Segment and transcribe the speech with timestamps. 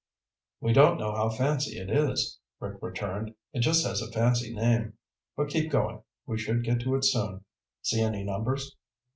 [0.61, 3.35] "We don't know how fancy it is," Rick returned.
[3.53, 4.93] "It just has a fancy name.
[5.37, 6.01] But keep going.
[6.25, 7.43] We should get to it soon.
[7.83, 8.75] See any numbers?"